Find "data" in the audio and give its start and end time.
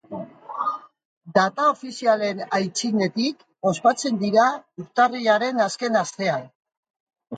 1.37-1.65